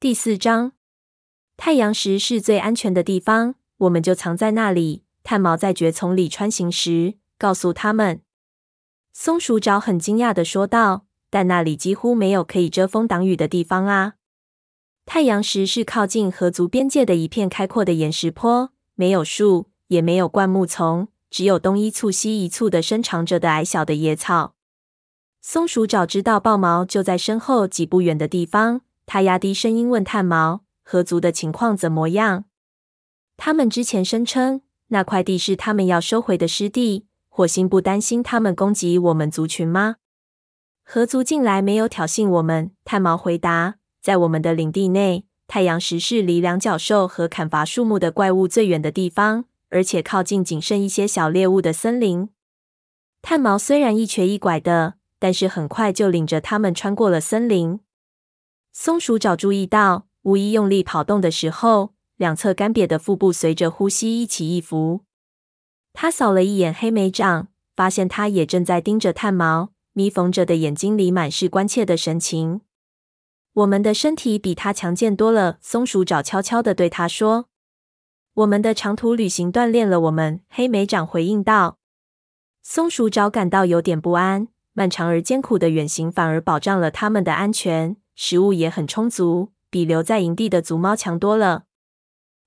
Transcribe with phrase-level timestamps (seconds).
[0.00, 0.72] 第四章，
[1.58, 5.04] 太阳石是最安全的地方，我们就藏在那里。
[5.22, 8.22] 炭毛在蕨丛里穿行时，告诉他们。
[9.12, 14.14] 松鼠爪很惊讶的说道：“但那里几乎没有可以遮风挡雨的地方啊！
[15.04, 24.54] 太阳石是靠近河族边界的一片开阔的岩石坡，没有树，也没有灌木丛，只有东一簇西一簇的生长着的矮小的野草。”
[25.42, 28.80] 松鼠爪知道豹毛就在身后几步远的地方，
[29.12, 32.44] 他压低声音问炭毛：“河族的情况怎么样？”
[33.36, 37.06] 他们之前声称那块地是他们要收回的湿地。
[37.28, 39.96] 火星不担心他们攻击我们族群吗？
[40.84, 42.70] 河族近来没有挑衅我们。
[42.84, 52.28] 炭毛回答：“在我们的领地内，太阳石是离两角兽和砍伐树木的怪物最远的地方，而且靠近仅剩一些小猎物的森林。”
[53.20, 57.80] 炭毛虽然一瘸一拐的，但是很快就领着他们穿过了森林。
[58.82, 65.02] 松鼠爪注意到，巫医用力跑动的时候，两侧干瘪的腹部随着呼吸一起一伏。
[65.92, 72.62] 他扫了一眼黑莓掌，发现他也正在盯着炭毛，眯缝着的眼睛里满是关切的神情。
[73.52, 77.50] 我们的身体比他强健多了，松鼠爪悄悄地对他说
[78.32, 81.76] ：“我们的长途旅行锻炼了我们。”黑莓长回应道。
[82.62, 91.64] 松鼠爪感到有点不安，漫长而艰苦的远行反而保障了他们的安全，食物也很充足，比留在营地的族猫强多了。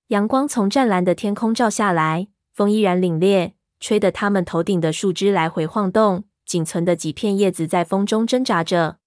[0.06, 2.28] 阳光从湛蓝的天空照下来。
[2.52, 8.98] 风依然凛冽，吹得他们头顶的树枝来回晃动，仅存的几片叶子在风中挣扎着。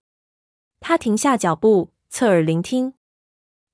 [0.82, 2.94] 他停下脚步，侧耳聆听，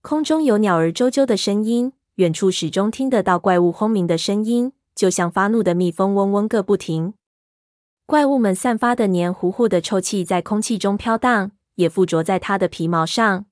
[0.04, 7.16] 空中有鸟儿啾啾的声音，远处始终听得到怪物轰鸣的声音，就像发怒的蜜蜂嗡嗡个不停。
[8.06, 13.46] 怪物们散发的黏糊糊的臭气在空气中飘荡，也附着在它的皮毛上。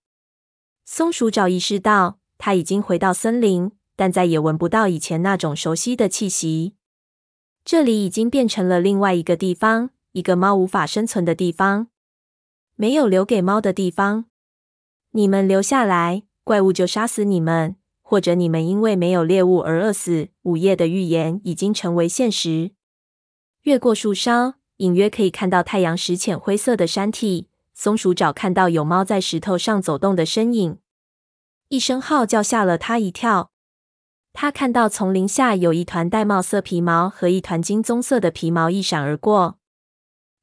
[0.85, 3.71] 松鼠爪意识到，它已经回到森林。
[3.93, 6.73] 但再也闻不到以前那种熟悉的气息。
[7.63, 11.89] 这里已经变成了另外一个地方，一个猫无法生存的地方，
[12.75, 14.25] 没有留给猫的地方。
[15.11, 20.29] 你们留下来，怪物就杀死你们，或者你们因为没有猎物而饿死。
[20.43, 22.71] 午夜的预言已经成为现实。
[23.63, 27.49] 越过树梢，隐约可以看到太阳石浅灰色的山体。
[27.83, 30.77] 松鼠爪看到有猫在石头上走动的身影，
[31.69, 33.51] 一声号叫吓了他一跳。
[34.33, 39.57] 他看到丛林下有一团玳瑁色皮毛和一团金棕色的皮毛一闪而过。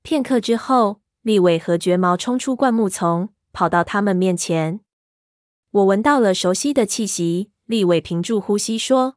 [0.02, 4.80] 片刻之后，立伟和绝毛冲出灌木丛，跑到他们面前。
[5.70, 9.14] 我闻到了熟悉的气息，立伟屏住呼吸说。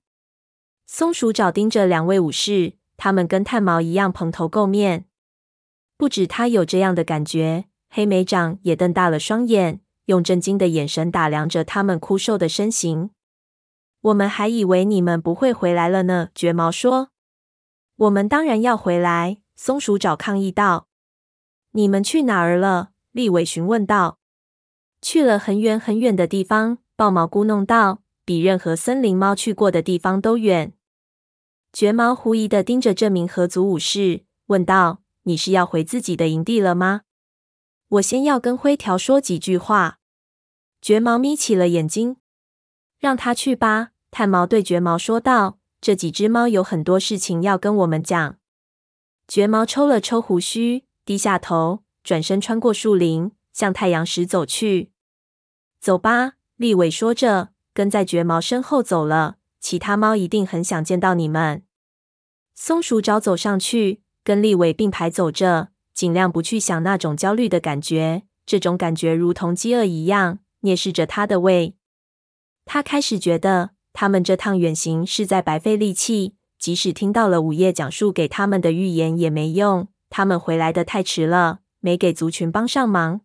[0.85, 5.07] 松鼠爪盯着两位武士，他们跟炭毛一样蓬头垢面。
[5.97, 13.09] 不止他有这样的感觉，黑莓长也瞪大了双眼，用震惊的眼神打量着他们枯瘦的身形。
[14.00, 17.09] 我们还以为你们不会回来了呢，绝毛说。
[17.97, 20.88] 我们当然要回来，松鼠爪抗议道。
[21.72, 22.91] 你们去哪儿了？
[23.12, 24.19] 立伟询问道。
[25.01, 30.72] 去了很远很远的地方，豹毛咕哝道，比任何森林猫去过的地方都远。
[31.74, 37.01] 绝毛狐疑地盯着这名合族武士，问道：“你是要回自己的营地了吗？”
[37.91, 40.00] 我先要跟灰条说几句话。
[40.81, 42.16] 绝毛眯起了眼睛。
[42.97, 45.57] 让他去吧，炭毛对绝毛说道。
[45.81, 48.38] 这几只猫有很多事情要跟我们讲。
[49.28, 54.91] 绝毛抽了抽胡须，低下头，转身穿过树林，向太阳石走去。
[55.80, 59.38] 走吧，立伟说着，跟在绝毛身后走了。
[59.59, 61.63] 其他猫一定很想见到你们。
[62.53, 68.24] 松鼠爪走上去，跟立伟并排走着，尽量不去想那种焦虑的感觉。
[68.46, 71.75] 这种感觉如同饥饿一样，蔑视着他的胃。
[72.66, 76.35] 他开始觉得，他们这趟远行是在白费力气。
[76.57, 83.22] 即使听到了午夜讲述给他们的预言也没用，他们回来的太迟了，没给族群帮上忙。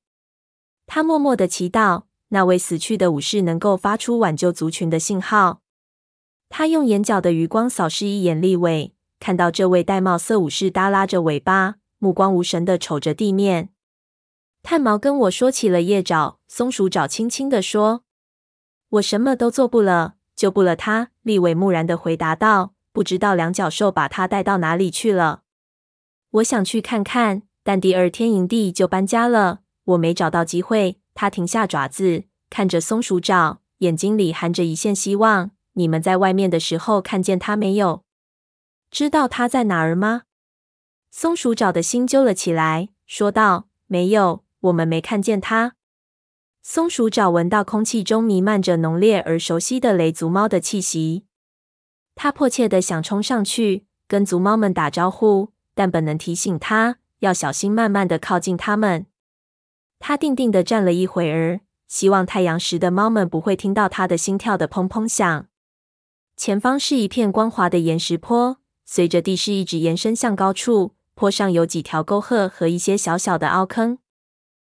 [0.87, 5.61] 他默默的祈祷，那位死去的武士能够发出挽救族群的信号。
[6.49, 13.71] 他用眼角的余光扫视一眼立尾，看到这位玳瑁色武士耷拉着尾巴，目光无神地瞅着地面。
[14.63, 18.03] 炭毛跟我说起了夜爪，松鼠爪轻轻地说。
[18.91, 21.11] 我什么都做不了，救不了他。
[21.23, 25.43] 立尾木然的回答道：“不知道两脚兽把他带到哪里去了。
[26.31, 35.53] 我想去看看，但第二天营地就搬家了，我没找到机会。”他停下爪子，看着松鼠爪，眼睛里含着一线希望。
[35.73, 38.03] 你们在外面的时候看见他没有？
[38.91, 40.23] 知道他在哪儿吗？
[41.19, 45.73] 松鼠爪的心揪了起来，说道：“没有，我们没看见它。”
[46.63, 51.25] 松鼠爪闻到空气中弥漫着浓烈而熟悉的雷族猫的气息，
[52.15, 59.07] 它迫切的想冲上去跟族猫们打招呼，但本能提醒它要小心，慢慢的靠近它们。
[59.99, 65.49] 它定定的站了一会儿，希望太阳石的猫们不会听到它的心跳的砰砰响。
[66.37, 73.97] 前方是一片光滑的岩石坡，随着地势一直延伸向高处，坡上有几条沟壑和一些小小的凹坑。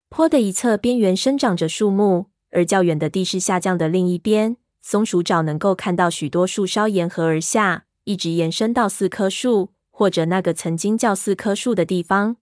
[0.08, 12.38] 坡的一侧边缘生长着树木，而较远的地势下降的另一边，松鼠爪能够看到许多树梢沿河而下，一直延伸到四棵树，或者那个曾经叫四棵树的地方。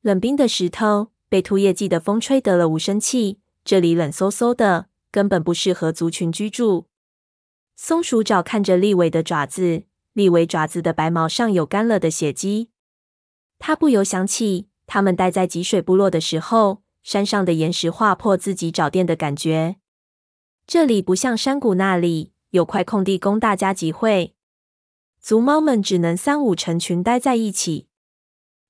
[0.00, 6.86] 冷冰的石头被秃叶季的风吹得了无生气，这里冷飕飕的，根本不适合族群居住。
[7.76, 9.82] 松鼠爪看着立尾的爪子，
[10.14, 12.70] 立尾爪子的白毛上有干了的血迹，
[13.64, 14.66] 它不由想起。
[14.88, 19.76] 他们待在积水部落的时候，山上的岩石划破自己找垫的感觉。
[20.66, 24.34] 这里不像山谷那里有块空地供大家集会，
[25.20, 27.86] 族猫们只能三五成群待在一起。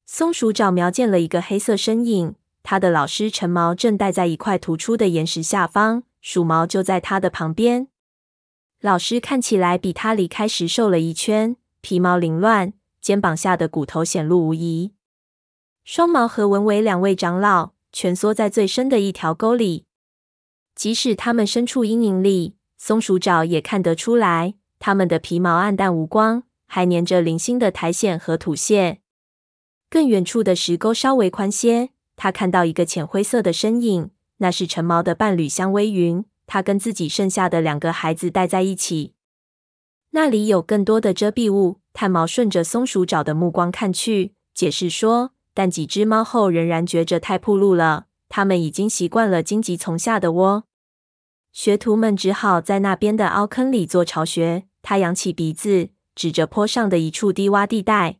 [0.04, 7.88] 松鼠爪瞄见了一个黑色身影，他的老师橙毛正待在一块突出的岩石下方，鼠毛就在他的旁边。
[8.80, 14.92] 老师看起来比他离开时瘦了一圈，皮毛凌乱，肩膀下的骨头显露无遗。
[15.84, 19.84] 双毛和文尾两位长老蜷缩在最深的一条沟里，
[20.74, 29.00] 即使他们身处阴影里，松鼠爪也看得出来，他们的皮毛暗淡无光，还粘着零星的苔藓和土屑。
[29.90, 36.24] 更远处的石沟稍微宽些，他看到一个浅灰色的身影，那是陈毛的伴侣香微云。
[36.46, 39.14] 他跟自己剩下的两个孩子待在一起。
[40.12, 41.80] 那里有更多的遮蔽物。
[41.92, 45.32] 炭毛顺着松鼠爪的目光看去，解释说。
[45.54, 50.64] 但几只猫后仍然觉着太暴露了，它们已经习惯了荆棘丛下的窝。
[51.52, 54.64] 学徒们只好在那边的凹坑里做巢穴。
[54.80, 58.18] 他扬起鼻子，指着坡上的一处低洼地带。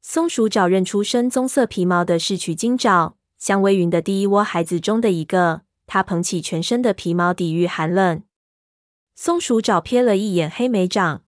[0.00, 5.62] 松鼠爪认出深棕色皮毛的是取经爪，香微云的第一窝孩子中的一个。
[5.88, 8.22] 他捧起全身的皮毛抵御寒冷。
[9.18, 11.24] 松鼠爪瞥了一眼黑莓长，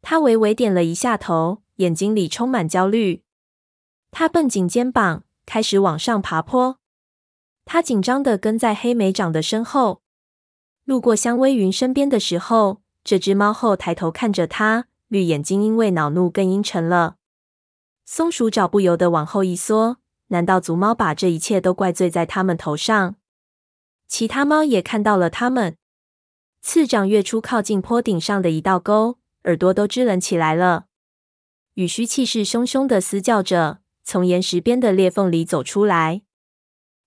[0.00, 3.22] 他微微点了一下头，眼睛里充满焦虑。
[4.10, 6.78] 他绷紧肩膀，开始往上爬坡。
[7.66, 10.00] 他紧张地跟在黑莓长的身后。
[10.84, 17.16] 路过香微云身边的时候，这只猫后抬头看着他，绿眼睛因为恼怒更阴沉了。
[18.06, 19.98] 松鼠爪不由得往后一缩。
[20.28, 23.16] 难道族猫把这一切都怪罪在他们头上？
[24.08, 25.76] 其他猫也看到了他们。
[26.62, 30.86] 次长跃出靠近坡顶上的一道沟，耳朵都支棱起来了。
[31.74, 33.80] 羽须气势汹汹地嘶叫着。
[34.04, 36.22] 从岩石边的裂缝里走出来，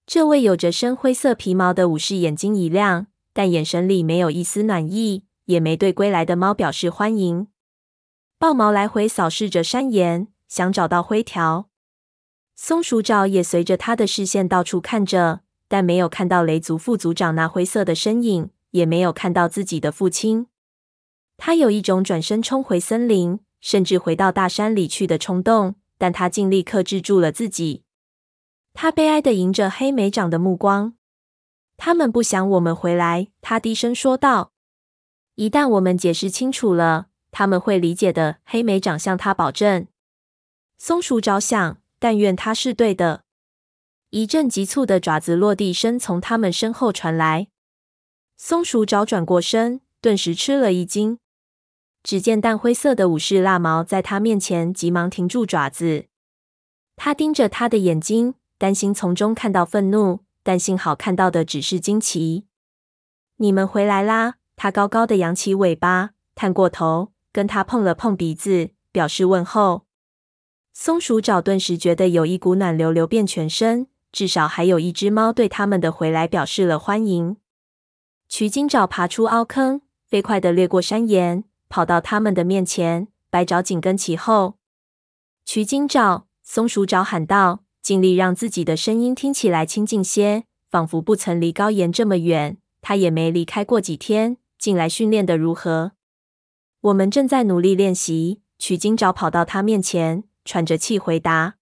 [0.07, 7.47] 这位有着深灰色皮毛的武士眼睛一亮，但眼神里没有一丝暖意，也没对归来的猫表示欢迎。
[8.39, 11.69] 豹毛来回扫视着山岩，想找到灰条。
[12.55, 20.47] 松鼠爪也随着他的视线到处看着，但没有看到雷族副族长那灰色的身影，也没有看到自己的父亲。
[21.37, 25.75] 他有一种转身冲回森林，甚至回到大山里去的冲动。
[25.97, 27.85] 但他尽力克制住了自己。
[28.73, 30.95] 他悲哀地迎着黑莓长的目光。
[31.77, 34.51] 他们不想我们回来，他低声说道。
[35.35, 38.39] 一旦我们解释清楚了，他们会理解的。
[38.43, 39.87] 黑莓长向他保证。
[40.77, 43.23] 松鼠着想，但愿他是对的。
[44.09, 47.47] 一阵急促的爪子落地声从他们身后传来。
[48.37, 51.19] 松鼠爪转过身，顿时吃了一惊。
[52.03, 56.05] 只见淡灰色的武士蜡毛在他面前急忙停住爪子，
[56.95, 62.45] 他盯着他的眼睛，担心从中看到愤怒，但幸好看到的只是惊奇。
[63.37, 64.35] 你们回来啦！
[64.55, 69.85] 他高高的扬起尾巴，探过头跟他碰了碰鼻子，表示问候。
[70.73, 77.37] 松鼠爪顿时觉得有一股暖流流遍全身，至少还有一只猫对他们的回来表示了欢迎。
[78.27, 81.43] 取经爪爬出凹坑，飞快的掠过山岩。
[81.67, 84.57] 跑到他们的面前，白爪紧跟其后。
[85.43, 92.57] 取经爪，松鼠爪喊道，尽力让自己的声音听起来亲近些，仿佛不曾离高岩这么远。
[92.81, 95.93] 他也没离开过几天，近来训练得如何？
[96.81, 98.41] 我们正在努力练习。
[98.57, 101.55] 取经爪跑到他面前，喘着气回答。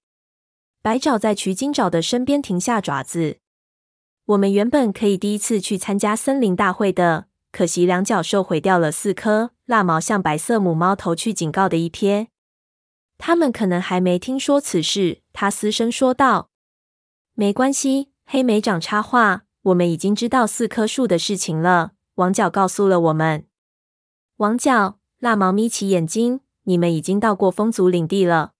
[0.81, 3.37] 白爪在取经爪的身边停下爪子。
[4.25, 7.25] 我们原本可以第一次去参加森林大会的。
[7.51, 9.51] 可惜两脚兽毁掉了四颗。
[9.65, 12.27] 蜡毛向白色母猫投去警告的一瞥。
[13.17, 16.49] 他们可能还没听说此事，他嘶声说道
[17.33, 21.93] ：“没关系。”黑莓长插话：“我们已经知道四棵树的事情了。
[22.15, 23.47] 王角告诉了我们。
[24.37, 28.51] 王角、蜡毛眯起眼睛：“你们已经到过风族领地了。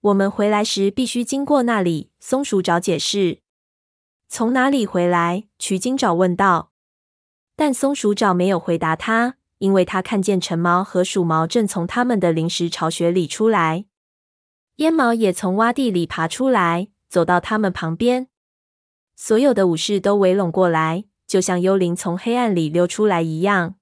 [0.00, 3.40] 我们回来时必须经过那里。”松鼠找解释。
[4.34, 6.72] “从哪里回来？”取经爪问道。
[7.54, 13.84] 但松鼠爪没有回答他，因为他看见橙毛和鼠毛正从他们的临时巢穴里出来。
[14.78, 18.26] 烟毛也从洼地里爬出来，走到他们旁边。
[19.14, 23.76] 所有的武士都围拢过来，就像幽灵从黑暗里溜出来一样。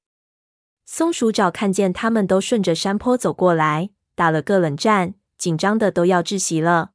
[0.85, 6.91] 松鼠爪看见他们都顺着山坡走过来，打了个冷战，紧张的都要窒息了。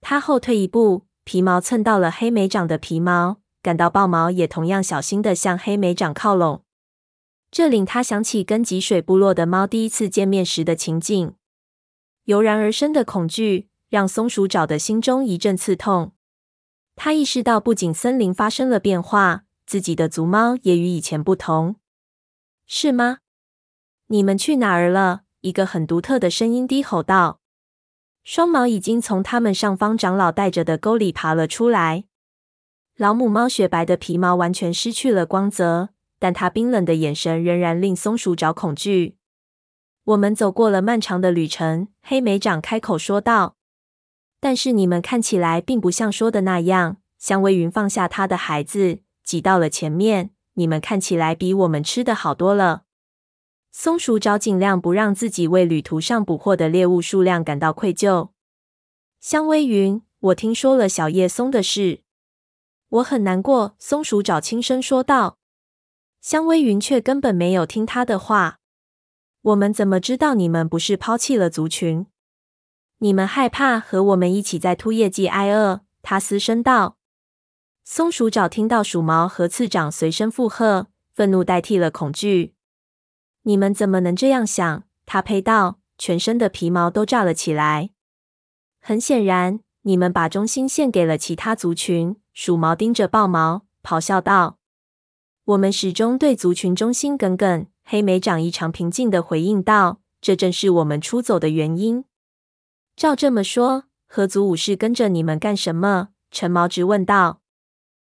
[0.00, 6.64] 他后退一步，皮毛蹭到了黑莓长的皮毛，感到豹毛也同样小心的向黑莓长靠拢。
[7.50, 11.34] 这令他想起跟吉水部落的猫第一次见面时的情景。
[12.24, 16.12] 油然而生的恐惧让松鼠爪的心中一阵刺痛。
[16.96, 21.76] 他意识到，不仅森林发生了变化，自己的族猫也与以前不同。
[22.66, 23.18] 是吗？
[24.06, 25.22] 你们去哪儿了？
[25.42, 27.41] 一个很独特的声音低吼道。
[28.24, 32.04] 双毛已经从他们上方长老带着的沟里爬了出来。
[32.96, 35.88] 老母猫雪白的皮毛完全失去了光泽，
[36.18, 39.16] 但它冰冷的眼神仍然令松鼠爪恐惧。
[40.04, 43.56] 我们走过了漫长的旅程，黑莓长开口说道。
[44.40, 46.98] 但是你们看起来并不像说的那样。
[47.18, 50.30] 香薇云放下她的孩子，挤到了前面。
[50.54, 52.82] 你们看起来比我们吃的好多了。
[53.74, 58.28] 松鼠爪尽量不让自己为旅途上捕获的猎物数量感到愧疚。
[59.18, 62.02] 香薇云，我听说了小叶松的事，
[62.90, 63.74] 我很难过。
[63.78, 65.38] 松鼠爪轻声说道。
[66.20, 68.58] 香薇云却根本没有听他的话。
[69.40, 72.06] 我们怎么知道你们不是抛弃了族群？
[72.98, 75.80] 你们害怕和我们一起在秃叶季挨饿？
[76.02, 76.98] 他嘶声道。
[77.84, 82.54] 松鼠爪听到鼠毛和刺掌随声附和，愤怒代替了恐惧。
[83.42, 84.84] 你们怎么能这样想？
[85.04, 87.90] 他呸道，全身的皮毛都炸了起来。
[88.80, 92.16] 很显然，你们把忠心献给了其他族群。
[92.32, 94.58] 鼠毛盯着豹毛，咆哮道
[95.44, 102.04] ：“我们始终对族群忠心耿耿。”黑莓长异常平静地回应道：“这正是我们出走的原因。”
[102.96, 106.10] 照这么说，合族武士跟着你们干什么？
[106.30, 107.40] 陈毛直问道。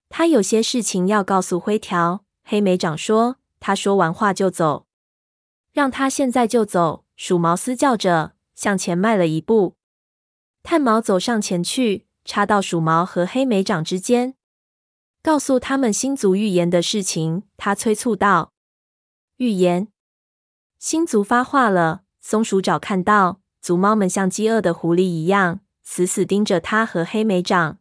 [0.09, 2.25] 他有些事情要告诉灰条。
[2.43, 3.37] 黑莓长说。
[3.59, 4.87] 他说完话就走。
[5.73, 7.03] 让他现在就走。
[7.15, 9.75] 鼠毛嘶叫着向前迈了一步。
[10.63, 14.35] 炭毛走上前去，插到鼠毛和黑莓掌之间，
[15.21, 17.43] 告诉他们星族预言的事情。
[17.57, 18.53] 他催促道
[19.37, 19.89] ：“预言，
[20.79, 23.41] 星族发话了。”松鼠爪看到。
[23.61, 27.79] 族猫们像饥饿的狐狸一样，死死盯着他和黑莓掌。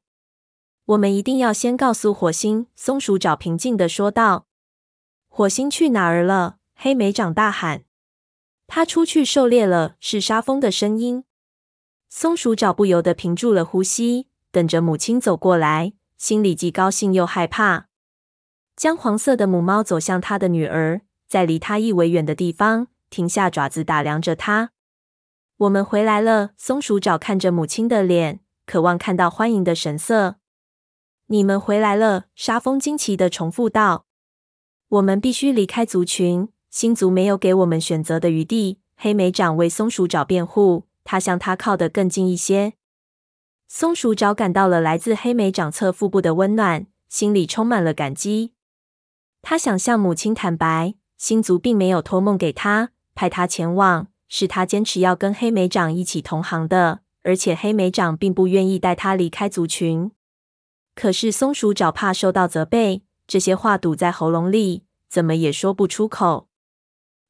[0.84, 2.68] 我们一定要先告诉火星。
[2.76, 4.46] 松鼠爪平静地说道。
[5.28, 6.58] 火星去哪儿了？
[6.74, 7.84] 黑莓长大喊。
[8.66, 9.96] 他出去狩猎了。
[10.00, 11.24] 是沙蜂的声音。
[12.08, 17.88] 松鼠爪不由得屏住了呼吸，等着母亲走过来，心里既高兴又害怕。
[18.76, 24.72] 姜黄色的母猫走向他的女儿，在离他一围远的地方停下爪子，打量着他。
[25.58, 26.50] 我们回来了。
[26.56, 30.36] 松鼠爪看着母亲的脸，渴望看到欢迎的神色。
[31.26, 34.06] 你们回来了，沙蜂惊奇的重复道。
[34.88, 38.78] 我们必须离开族群，新族没有给我们选择的余地。
[38.96, 42.72] 黑莓长为松鼠爪辩护，他向他靠得更近一些。
[43.68, 48.54] 松鼠爪感到了来自黑莓长侧腹部的温暖，心里充满了感激。
[49.42, 54.06] 他想向母亲坦白，新族并没有托梦给他，派他前往。
[54.30, 60.10] 是他坚持要跟黑莓长一起同行的，而且黑莓长并不愿意带他离开族群。
[60.94, 66.48] 可是松鼠爪怕受到责备，这些话堵在喉咙里，怎么也说不出口。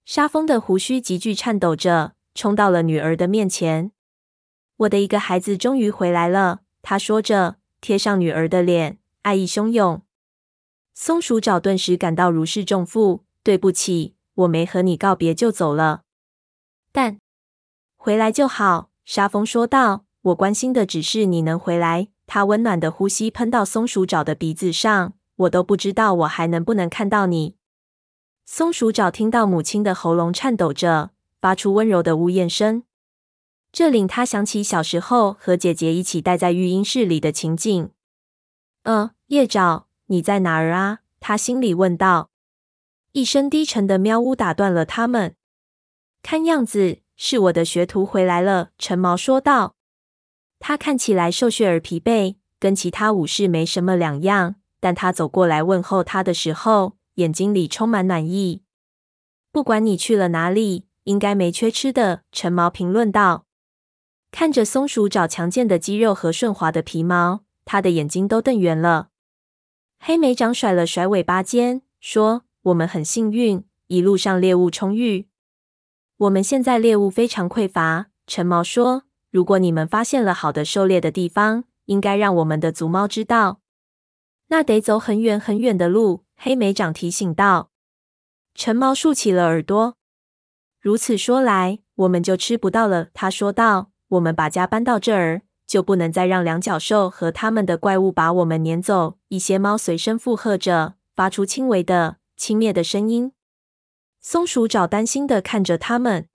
[0.04, 3.92] 沙蜂的胡须急剧颤抖着，冲到了女儿的面前。
[4.78, 10.02] 我的一个孩子终于回来了，他说着，贴上女儿的脸，爱意汹涌。
[10.92, 13.24] 松鼠爪顿时感到如释重负。
[13.44, 16.02] 对不起，我没和你告别就走了。
[16.92, 17.18] 但
[17.96, 20.04] 回来就好，沙蜂说道。
[20.22, 22.06] 我关心的只是你能回来。
[22.28, 25.14] 他温暖的呼吸喷到松鼠爪的鼻子上。
[25.34, 27.56] 我都不知道我还能不能看到你。
[28.44, 32.82] 松鼠爪听到母亲的喉咙颤抖着，发出温柔的呜咽声，
[33.72, 37.90] 这令他想起小时候和姐姐一起待在育婴室里的情景。
[38.82, 40.98] 呃，叶爪，你在哪儿啊？
[41.20, 42.30] 他心里问道。
[43.12, 45.36] 一声低沉的喵呜打断了他们。
[46.22, 49.76] 看样子是我的学徒回来了，陈毛说道。
[50.58, 58.62] 他看起来瘦削而疲惫，跟其他武士没什么两样，但他走过来问候他的时候，眼睛里充满暖意。
[59.50, 62.22] 不管你去了哪里，应该没缺吃的。
[62.32, 63.46] 陈毛评论道。
[64.30, 69.10] 看着松鼠爪强健的肌肉和顺滑的皮毛，他的眼睛都瞪圆了。
[69.98, 75.28] 黑莓长甩了甩尾巴尖，说：“我们很幸运，一路上猎物充裕。
[76.16, 83.60] 我们现在猎物非常匮乏。”陈毛说：“如果你们发现了好的狩猎的地方，应该让我们的族猫知道。”
[84.48, 87.70] 那得走很远很远的路，黑莓长提醒道。
[88.52, 89.94] 陈毛竖起了耳朵。
[90.80, 93.10] 如此说来，我们就吃不到了。
[93.14, 103.30] 他说道：“我们把家搬到这儿，就不能再让两脚兽和他们的怪物把我们撵走。”一些猫随声附和着，发出轻微的、轻蔑的声音。
[104.20, 106.26] 松鼠爪担心的看着他们。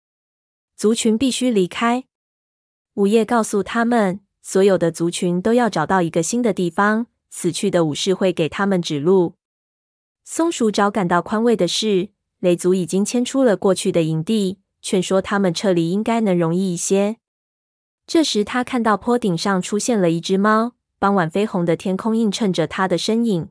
[0.76, 2.04] 族群必须离开。
[2.94, 7.08] 午夜告诉他们，所有的族群都要找到一个新的地方。
[7.28, 9.34] 死去的武士会给他们指路。
[10.28, 12.08] 松鼠爪感到宽慰的是，
[12.40, 17.18] 雷族已经迁出了过去的营地，劝说他们撤离应该能容易一些。
[18.08, 23.50] 这时，他看到坡顶上出现了一只猫，傍晚绯红的天空映衬着它的身影。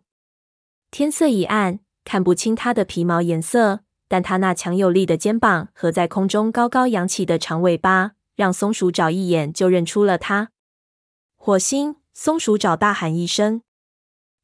[0.92, 3.80] 天色已暗，看不清它的皮毛颜色，
[4.10, 10.52] 但它那强有力的肩膀和在空中高高扬起的长尾巴，让松鼠爪一眼就认出了它。
[11.38, 11.96] 火星！
[12.14, 13.62] 松鼠爪大喊一声。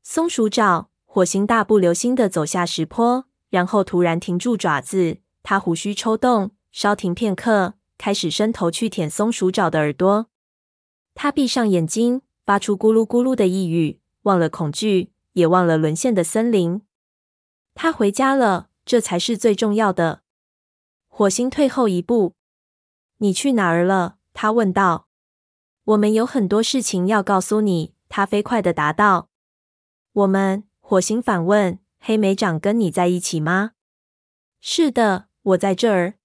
[0.01, 5.17] 松鼠爪，火星大步流星地走下石坡，然后突然停住爪子。
[5.43, 10.27] 他胡须抽动，稍停片刻，开始伸头去舔松鼠爪的耳朵。
[11.13, 16.81] 他闭上眼睛，发出咕噜咕噜的呓语，忘了恐惧，也忘了沦陷的森林。
[17.75, 20.21] 他回家了，这才是最重要的。
[21.09, 22.35] 火星退后一步。
[23.17, 24.15] 你去哪儿了？
[24.31, 25.09] 他问道。
[25.83, 27.95] 我们有很多事情要告诉你。
[28.07, 29.27] 他飞快地答道。
[30.13, 30.63] 我们？
[30.91, 31.79] 火星反问。
[32.01, 33.71] 黑莓长跟你在一起吗？
[34.59, 36.15] 是的，我在这儿。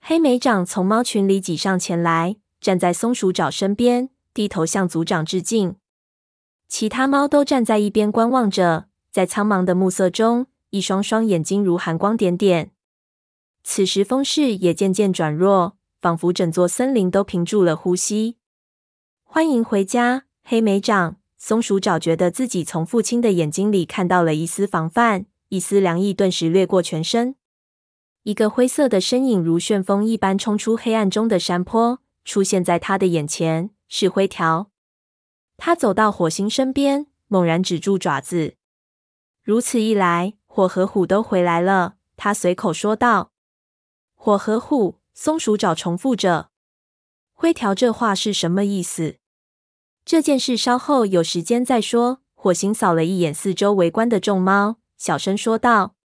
[0.00, 5.76] 黑莓长从猫群里挤上前来，站在松鼠爪身边，低头向族长致敬。
[6.66, 12.72] 其他猫都站在一边观望着，在苍茫的暮色中，一双双眼睛如寒光点点。
[13.62, 18.38] 此时风势也渐渐转弱，仿佛整座森林都屏住了呼吸。
[19.22, 21.17] 欢迎回家，黑莓长。
[21.38, 27.36] 松鼠爪觉得自己从父亲的眼睛里看到了一丝防范，一丝凉意顿时掠过全身。
[28.24, 34.70] 一个灰色的身影如旋风一般冲出黑暗中的山坡，出现在他的眼前，是灰条。
[35.56, 38.56] 他走到火星身边，猛然止住爪子。
[39.42, 41.94] 如此一来，火和虎都回来了。
[42.16, 43.30] 他随口说道
[44.14, 46.50] ：“火和虎。”松鼠爪重复着。
[47.32, 49.17] 灰条这话是什么意思？
[50.08, 52.22] 这件事稍后有时间再说。
[52.34, 55.96] 火星扫了一眼四周围观的众猫，小声说道：“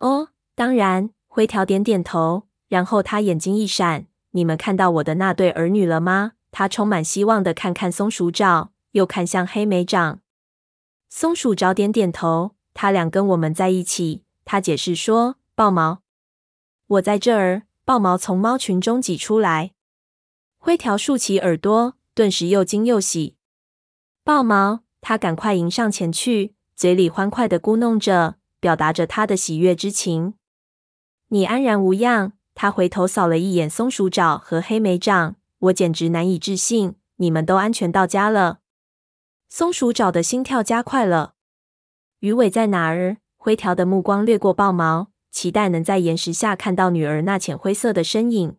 [0.00, 10.20] 哦，当然。”灰条点点头，然后他眼睛一闪：“你们看到我的那对儿女了吗？”他充满希望的看看松鼠爪，又看向黑莓长。
[11.08, 16.02] 松鼠爪点点头：“他俩跟我们在一起。”他解释说：“豹毛，
[16.88, 19.72] 我在这儿。”豹毛从猫群中挤出来，
[20.58, 21.94] 灰条竖起耳朵。
[22.14, 23.36] 顿时又惊又喜，
[24.22, 30.34] 豹毛，他赶快迎上前去，嘴里欢快的咕哝着，表达着他的喜悦之情。
[31.28, 32.32] 你安然无恙。
[32.56, 38.60] 他回头扫了一眼松鼠爪和黑莓掌，我简直难以置信，你们都安全到家了。
[39.48, 41.34] 松鼠爪的心跳加快了。
[42.20, 43.16] 鱼尾在哪儿？
[43.36, 48.56] 灰条的目光掠过豹毛，期待能在岩石下看到女儿那浅灰色的身影。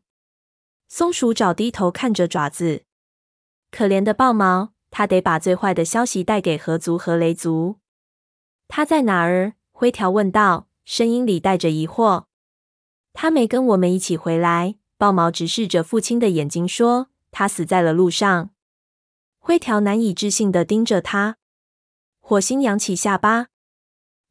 [0.89, 2.84] 松鼠爪低头看着爪子。
[3.75, 7.75] 可怜的豹毛，他得把最坏的消息带给河族和雷族。
[8.69, 9.55] 他在哪儿？
[9.73, 12.23] 灰条问道，声音里带着疑惑。
[13.11, 14.75] 他没跟我们一起回来。
[14.97, 18.51] 豹毛直视着父亲的眼睛说：“他死在了路上。”
[19.39, 21.35] 灰条难以置信的盯着他。
[22.21, 23.47] 火星扬起下巴。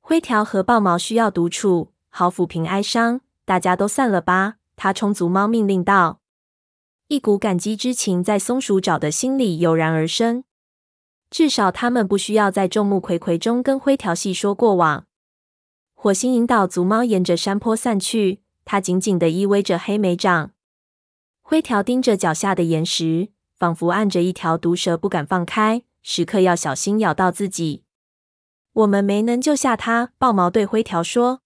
[0.00, 3.20] 灰条和豹毛需要独处，好抚平哀伤。
[3.44, 4.54] 大家都散了吧。
[4.74, 6.22] 他冲族猫命令道。
[7.08, 10.44] 一股感激之情在松鼠爪的心里油然而生。
[11.30, 15.06] 至少他们不需要在众目睽睽中跟灰条细说过往。
[15.94, 20.52] 火星引导族猫沿着山坡散去，它紧紧地依偎着黑莓掌。
[21.42, 27.84] 灰条盯着脚下的岩石，仿佛按着一条毒蛇不敢放开，时刻要小心咬到自己。
[28.72, 31.40] 我们没能救下他，豹毛对灰条说。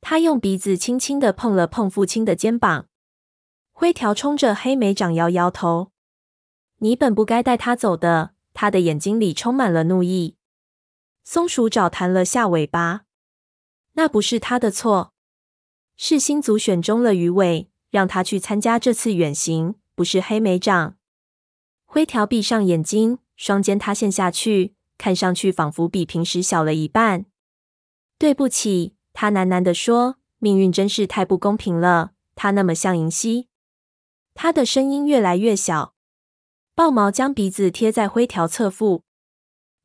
[0.00, 2.86] 他用鼻子轻轻地碰了碰父亲的肩膀。
[3.80, 5.92] 灰条冲着黑莓长摇摇头
[6.82, 10.34] ：“你本不该带他走的。”他的眼睛里充满了怒意。
[11.22, 13.02] 松鼠爪弹了下尾巴。
[13.92, 15.12] 那不是他的错，
[15.96, 20.96] 是星族选中了鱼尾，让他去参加这次远行，不是黑莓长。
[21.86, 27.26] 灰条闭上眼睛，双肩塌陷下去，看上去仿佛比平时小了一半。
[28.18, 33.47] 对不起，他喃喃地说：“命运真是太不公平了。”他那么像银溪。
[34.40, 35.94] 他的声音越来越小。
[36.76, 39.02] 豹毛将鼻子贴在灰条侧腹。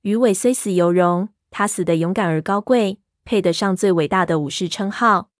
[0.02, 3.00] 鱼尾虽死犹荣，他死得勇敢而高贵。
[3.26, 5.32] 配得上最伟大的武士称号。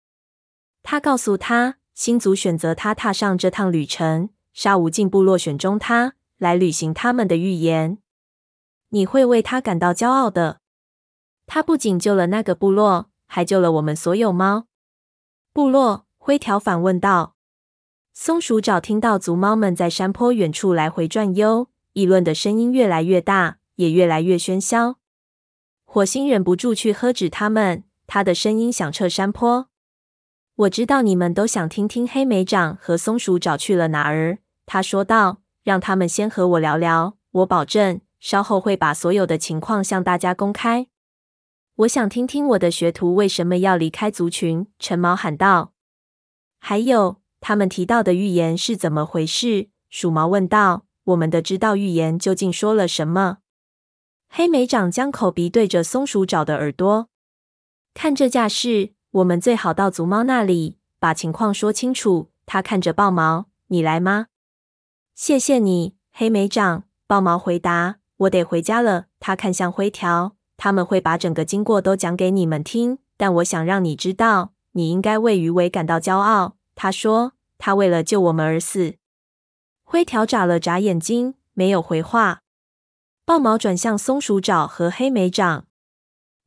[0.82, 8.00] 他告诉他，星族选择他踏上这趟旅程，沙无尽部落选中他来履行他们的预言。
[8.90, 10.60] 你会为他感到骄傲的。
[11.46, 14.66] 他不仅救了那个部落，还救了我们所有猫。
[15.54, 16.08] 部落？
[16.18, 17.33] 灰条反问道。
[18.16, 24.98] 松鼠爪听到族猫们在山坡远处来回转悠，议论的声音越来越大，也越来越喧嚣。
[25.84, 29.68] 火星忍不住去喝止他们，他的声音响彻山坡。
[30.56, 35.40] 我知道你们都想听听黑莓长和松鼠爪去了哪儿，他说道。
[35.64, 40.88] 让他们先和我聊聊，我保证稍后会把所有的情况向大家公开。
[41.76, 44.68] 我想听听我的学徒为什么要离开族群。
[44.78, 45.72] 橙毛喊道。
[46.60, 49.68] 还有，他们提到的预言是怎么回事？
[49.90, 50.86] 鼠毛问道。
[51.04, 53.40] 我们的知道预言究竟说了什么？
[54.30, 57.10] 黑莓长将口鼻对着松鼠爪的耳朵，
[57.94, 62.30] 看这架势，我们最好到族猫那里把情况说清楚。
[62.46, 64.28] 他看着豹毛：“你来吗
[65.14, 67.98] ？”“谢谢你，黑莓长。”豹毛回答。
[68.24, 78.96] “我得回家了。”他看向灰条：“他们会把整个经过都讲给你们听，但我想让你知道，你应该为鱼尾感到骄傲。”他说：“他为了救我们而死。”
[79.84, 82.42] 灰条眨了眨眼睛，没有回话。
[83.26, 85.68] 豹毛转向松鼠爪和黑莓掌。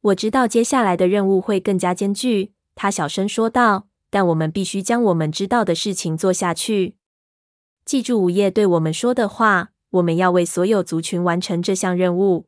[0.01, 3.89] 我知道接下来的任务会更加艰巨，他小声说道。
[4.09, 6.97] 但我们必须将我们知道的事情做下去。
[7.85, 12.47] 记住午夜对我们说的话，我们要为所有族群完成这项任务。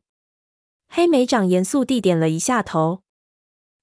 [0.87, 3.03] 黑莓长严肃地点了一下头。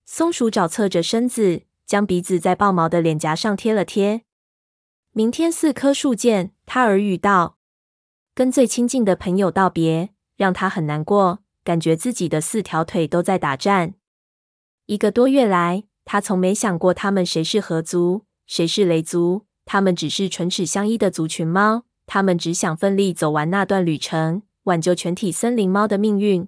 [0.07, 4.23] 松鼠爪侧着身子，将鼻子在豹毛的脸颊上贴了贴。
[5.13, 7.57] 明天四棵树见，他耳语道。
[8.35, 10.11] 跟最亲近的朋友道别。
[10.37, 13.95] 让他很难过，感觉自己的四条腿都在打颤。
[14.85, 19.47] 一个多月来，他从没想过他们谁是河族，谁是雷族。
[19.65, 21.85] 他们只是唇齿相依的族群猫。
[22.05, 26.47] 他们只想奋力走完那段旅程，挽救全体森林猫的命运。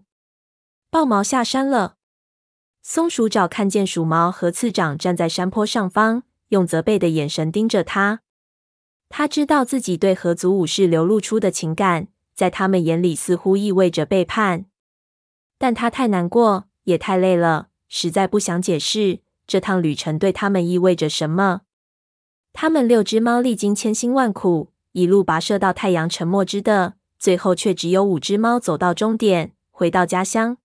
[0.90, 1.96] 豹毛下山了。
[2.90, 8.22] 松鼠爪看见鼠毛和次长站在山坡上方，用责备的眼神盯着他。
[9.10, 12.08] 他知道自己对河族武士流露出的情感。
[12.34, 14.64] 在他们眼里，似乎意味着背叛，
[15.58, 21.60] 但他太难过，也太累了，实在不想解释这趟旅程对他们意味着什么。
[22.54, 30.56] 他们六只猫历经千辛万苦，一路跋涉到太阳沉没之的，最后却只有五只猫走到终点，回到家乡。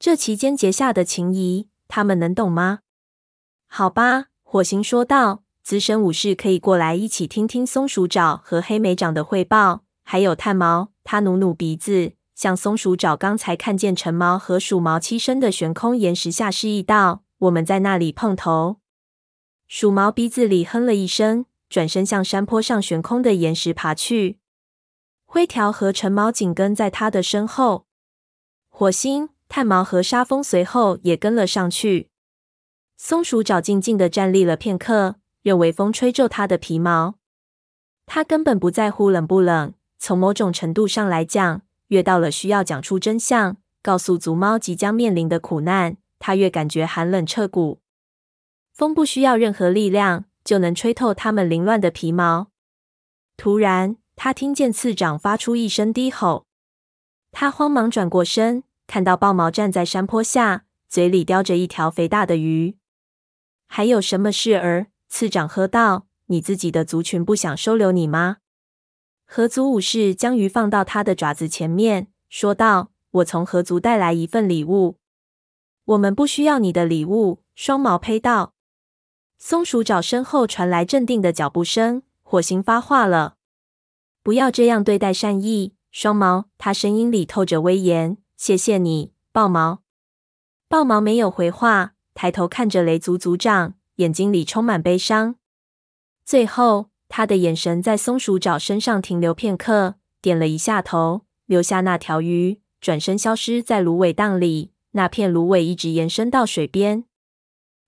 [0.00, 2.78] 这期间结下的情谊，他们能懂吗？
[3.66, 5.42] 好吧，火星说道。
[5.62, 9.84] 资深武士可以过来一起听听松鼠爪和黑莓长的汇报。
[10.02, 18.78] 还有炭毛，他努努鼻子，向松鼠爪刚才看见橙毛和鼠毛栖身的悬空岩石下示意道：“我们在那里碰头。”
[19.68, 24.38] 鼠毛鼻子里哼了一声，转身向山坡上悬空的岩石爬去。
[25.26, 27.84] 灰条和橙毛紧跟在他的身后，
[28.70, 32.08] 火星、炭毛和沙风随后也跟了上去。
[32.96, 37.16] 松鼠爪静静地站立了片刻，任微风吹皱它的皮毛。
[38.06, 39.74] 它根本不在乎冷不冷。
[39.98, 47.80] 从某种程度上来讲，越到了需要讲出真相、告诉族猫即将面临的苦难，它越感觉寒冷彻骨。
[48.72, 52.52] 风不需要任何力量就能吹透它们凌乱的皮毛。
[53.36, 56.46] 突然，他听见次长发出一声低吼，
[57.32, 62.76] 他慌忙转过身，看到豹毛站在山坡下，嘴里叼着一条肥大的鱼。
[63.68, 64.88] 还有什么事儿？
[65.08, 68.38] 次长喝道：“你自己的族群不想收留你吗？”
[69.24, 72.90] 河族武士将鱼放到他的爪子前面，说道
[73.22, 74.96] ：“我从河族带来一份礼物。
[75.86, 78.54] ”“我们不需要你的礼物。”双毛呸道。
[79.38, 82.02] 松鼠爪身后传来镇定的脚步声。
[82.24, 83.36] 火星发话了
[84.24, 88.16] ：“不要这样对待善意。”双毛，他声音里透着威严。
[88.40, 89.82] “谢谢你，豹毛。”
[90.66, 95.36] 豹毛没有回话，抬头看着雷族族长，眼睛里充满悲伤。
[96.24, 96.86] 最后。
[97.12, 107.04] 他的眼神在松鼠爪身上停留片刻，点了一下头，留下那条鱼，转身消失在芦苇荡里，那片芦苇一直延伸到水边。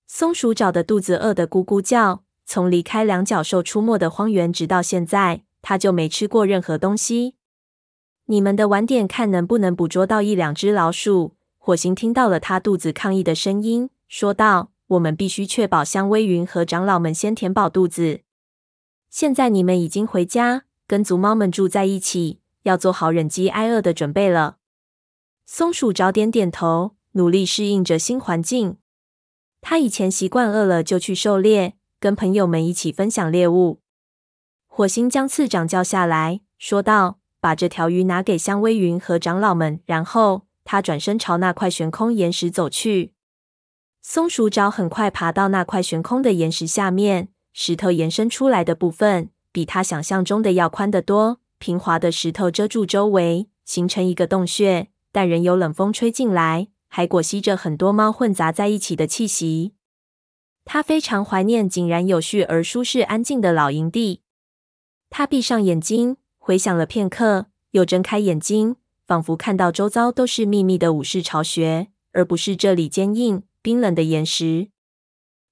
[0.09, 2.25] 松鼠找的肚子饿得咕咕叫。
[2.45, 7.37] 从离开两脚兽出没的荒原直到现在，它就没吃过任何东西。
[8.33, 11.37] 你们的晚点看能不能捕捉到一两只老鼠。
[11.59, 18.23] 火星听到了他肚子抗议的声音，说道：“我们必须确保香微云和长老们先填饱肚子。
[19.11, 24.57] 现在你们已经回家，跟族猫们住在一起，要做好忍饥挨饿的准备了。”
[25.45, 28.79] 松鼠找点点头，努力适应着新环境。
[29.61, 33.81] 他以前习惯饿了就去狩猎，跟朋友们一起分享猎物。
[34.67, 43.13] 火星将次长叫下来，说道：“把这条鱼拿给香薇云和长老们。”然后他转身朝那块悬空岩石走去。
[44.01, 51.41] 松鼠爪很快爬到那块悬空的岩石下面，石头延伸出来的部分比他想象中的要宽得多。
[51.59, 54.89] 平滑的石头遮住周围，形成一个洞穴。
[55.13, 59.75] 但仍有冷风吹进来，还裹挟着很多猫混杂在一起的气息。
[60.65, 64.23] 他非常怀念井然有序而舒适安静的老营地。
[65.11, 68.75] 他闭上眼睛，回想了片刻，又睁开眼睛，
[69.07, 74.71] 仿佛看到周遭都是密密的武士巢穴，而不是这里坚硬冰冷的岩石。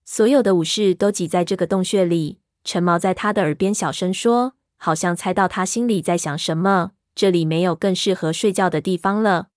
[0.05, 2.40] 所有的武士都挤在这个洞穴里。
[2.64, 6.90] 陈毛在他的耳边小声说，好像猜到他心里在想什么。
[7.14, 9.50] 这里没有更适合睡觉的地方了。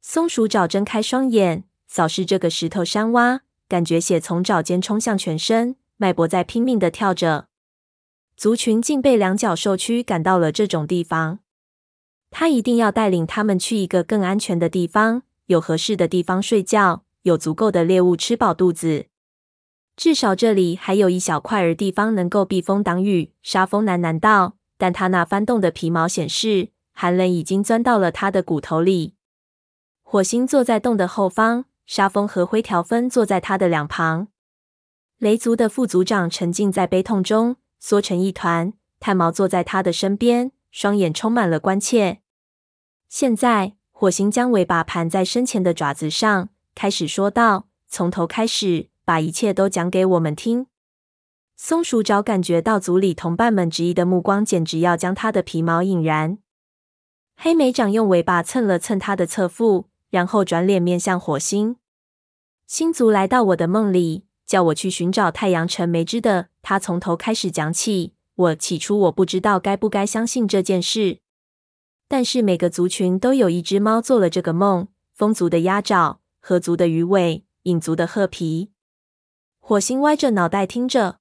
[0.00, 7.48] 松鼠爪睁开双眼，扫视这个石头山洼，感觉血从爪尖冲向全身，脉搏在拼命的跳着。
[8.36, 11.38] 族群竟被两脚兽驱赶到了这种地方。
[12.30, 19.06] 他一定要带领他们去一个更安全的地方，有合适的地方睡觉，有足够的猎物吃饱肚子。
[19.96, 23.30] 至少这里还有一小块儿地方能够避风挡雨。
[23.44, 29.14] 沙风喃喃道，但他那翻动的皮毛显示，寒冷已经钻到了他的骨头里。
[30.02, 34.26] 火星坐在洞的后方，沙风和灰条分坐在他的两旁。
[35.18, 38.72] 雷族的副族长沉浸在悲痛中，缩成一团。
[38.98, 42.22] 炭毛坐在他的身边，双眼充满了关切。
[43.10, 50.68] 现在，火星将尾巴盘在身前的爪子上，开始说道：“从头开始，把一切都讲给我们听。”
[51.56, 56.38] 松鼠爪感觉到族里同伴们质疑的目光，简直要将他的皮毛引燃。
[57.36, 59.90] 黑莓长用尾巴蹭了蹭他的侧腹。
[60.08, 61.74] 然后转脸面向火星。
[62.68, 66.48] 星族来到我的梦里，叫我去寻找太阳城梅枝的。
[66.62, 68.14] 他从头开始讲起。
[68.36, 71.20] 我起初我不知道该不该相信这件事，
[72.08, 78.72] 但是每个族群都有一只猫做了这个梦：风族的鸭爪，河族的鱼尾，影族的鹤皮。
[79.60, 81.20] 火星歪着脑袋听着。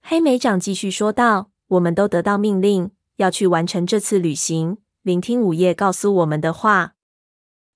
[0.00, 6.94] 黑莓长继续说道：“我们都得到命令，要去完成这次旅行，聆听午夜告诉我们的话。”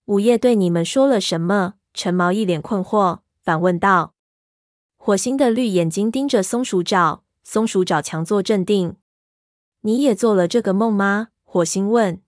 [0.07, 1.75] 午夜对你们说了什么？
[1.93, 4.14] 陈毛一脸困惑，反问道。
[5.07, 8.97] 火星的绿眼睛盯着松鼠爪，松鼠爪强作镇定。
[9.83, 11.29] 你也做了这个梦吗？
[11.43, 12.23] 火星问。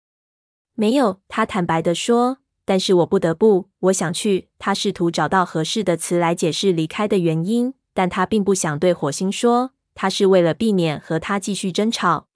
[0.73, 2.39] 没有，他坦白地说。
[2.65, 4.49] 但是我不得不，我想去。
[4.59, 12.29] 他试图找到合适的词来解释离开的原因，但他并不想对火星说，他是为了避免和他继续争吵。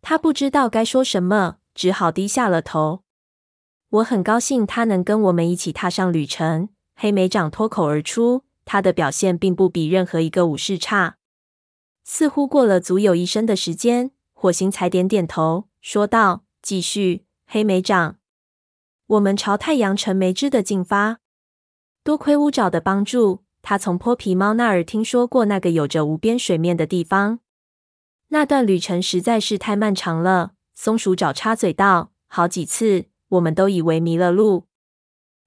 [0.00, 3.02] 他不知道该说什么，只好低下了头。
[3.90, 6.70] 我很高兴他能跟我们一起踏上旅程。
[6.96, 11.16] 黑莓长脱口而出，他的表现并不比任何一个武士差。
[12.04, 18.18] 似乎过了足有一生的时间，火星才点点头，说道：“继续，黑莓长，
[19.08, 21.18] 我们朝太阳城梅枝的进发。
[22.04, 27.40] 多亏乌爪的帮助，他从泼皮猫那儿听说过那个有着无边水面的地方。
[28.28, 34.66] 那段旅程实在是太漫长了。”松鼠爪插嘴道：“好几次。”我们都以为迷了路。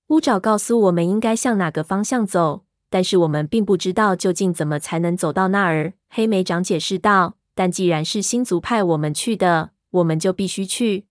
[0.08, 5.94] 乌爪告诉我们应该向哪个方向走，但是我们并不知道究竟怎么才能走到那儿。
[6.10, 11.08] 黑莓长解释道：“但既然是星族派我们去的，我们就必须去。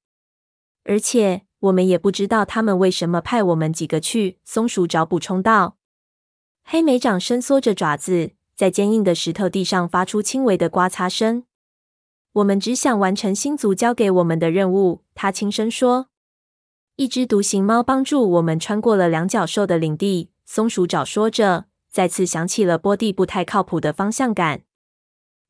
[0.85, 5.77] 而且我们也不知道他们为什么派我们几个去。”松鼠爪补充道。
[6.63, 11.43] 黑莓长伸缩着爪子，在坚硬的石头地上发出轻微的刮擦声。
[12.35, 16.07] 我们只想完成星族交给我们的任务，他轻声说。
[16.95, 20.31] 一只独行猫帮助我们穿过了两脚兽的领地。
[20.45, 24.63] 松鼠爪说着，再次想起了波蒂不太靠谱的方向感。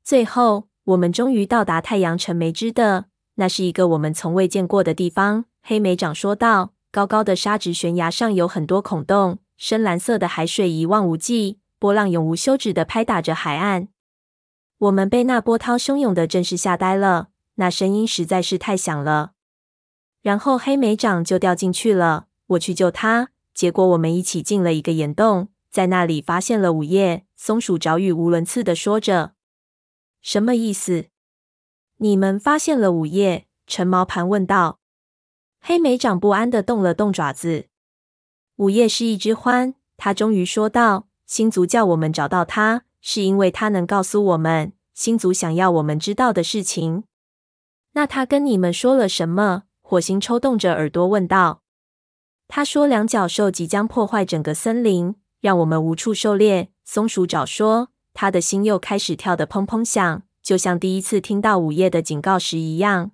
[0.02, 5.44] 最后，我们终于到达太阳城梅枝的，那是一个我们从未见过的地方。
[5.62, 13.86] 黑莓长说道：“高高的沙质悬崖上有很多孔洞，深蓝色的海水一望无际，波浪永无休止地拍打着海岸。
[14.78, 19.34] 我们被那波涛汹涌的阵势吓呆了，那声音实在是太响了。”
[20.20, 22.26] 然后黑莓长就掉进去了。
[22.48, 27.24] 我去救他，结果我们一起进了一个岩洞，在那里发现了午夜。
[27.34, 29.32] 松鼠爪语无伦次地说着
[30.22, 31.06] ：“什么意思？
[31.96, 34.78] 你们发现了午夜？”陈毛盘问道。
[35.60, 37.66] 黑莓长不安地动了动爪子。
[38.56, 47.04] 午夜是一只獾，他终于说道：“星族叫我们找到他，是因为他能告诉我们星族想要我们知道的事情。”
[47.92, 49.64] 那他跟你们说了什么？
[49.80, 51.62] 火星抽动着耳朵问道。
[52.46, 63.10] 他说：“两角兽即将破坏整个森林，让我们无处狩猎。”松鼠爪说，他的心又开始跳得砰砰响，就像第一次听到午夜的警告时一样。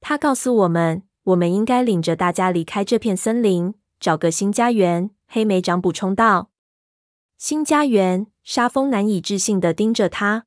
[0.00, 5.10] 他告诉我们，我们应该领着大家离开这片森林，找个新家园。
[5.26, 6.50] 黑莓长补充道
[7.38, 10.46] ：“新家园。”沙风难以置信地盯着他。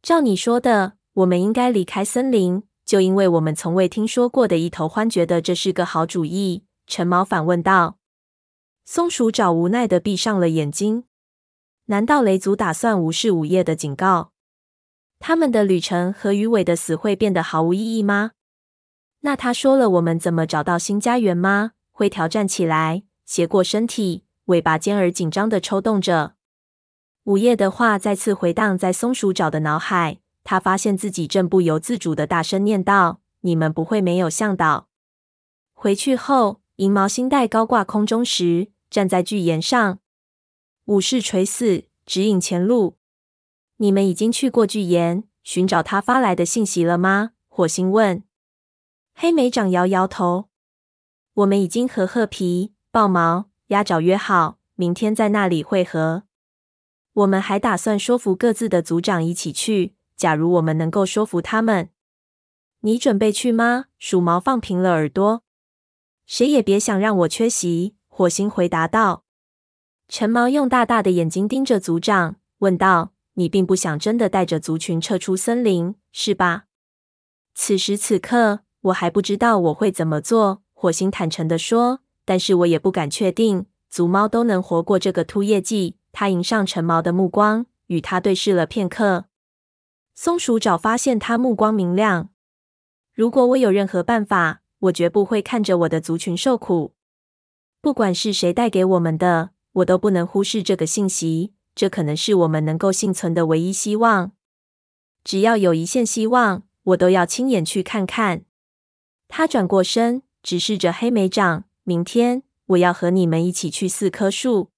[0.00, 6.64] 照你说的，我们应该离开森林，就因为我们从未听说过的一头獾觉得这是个好主意。
[6.86, 7.98] 陈毛反问道。
[8.84, 11.04] 松鼠爪无奈的闭上了眼睛。
[11.86, 14.32] 难道雷族打算无视午夜的警告？
[15.18, 18.32] 他们的旅程和鱼尾的死会变得毫无意义吗？
[19.20, 21.72] 那他说了我们怎么找到新家园吗？
[21.92, 26.34] 会挑战起来，斜过身体，尾巴尖而紧张的抽动着。
[27.24, 34.88] 午夜的话再次回荡在松鼠爪的脑海，他发现自己正不由自主的大声念道：“你们不会没有向导。”
[35.72, 39.98] 回去后，银毛星带高挂空中时，站在巨岩上。
[40.86, 42.96] 武士垂死，指引前路。
[43.76, 47.32] 你们已经去过巨岩，寻找他发来的信息了吗？
[47.48, 48.22] 火星问。
[49.14, 50.48] 黑莓长摇摇头。
[51.34, 56.24] 我们已经和褐皮、豹毛、鸭爪约好，明天在那里会合。
[57.12, 59.94] 我们还打算说服各自的族长一起去。
[60.16, 61.90] 假如我们能够说服他们，
[62.80, 63.86] 你准备去吗？
[63.98, 65.42] 鼠毛放平了耳朵。
[66.32, 67.94] 谁也别想让我缺席。
[68.08, 69.24] 火星回答道。
[70.08, 76.64] 陈毛用大大的眼睛盯着族长，问道：“你并不想真的带着族群撤出森林，是吧？”
[77.54, 89.26] 此时此刻，我还不知道我会怎么做。”火星坦诚地说，“但是我也不敢确定族猫都能活过这个突夜季。”他迎上陈毛的目光，与他对视了片刻。
[90.14, 92.30] 松鼠爪发现他目光明亮。
[93.12, 96.92] “如果我有任何办法，我绝不会看着我的族群受苦，
[97.80, 104.32] 不管是谁带给我们的。”我都不能忽视这个信息，这可能是我们能够幸存的唯一希望。
[105.24, 108.44] 只要有一线希望，我都要亲眼去看看。
[109.28, 111.64] 他转过身，直视着黑莓长。
[111.84, 114.71] 明天我要和你们一起去四棵树。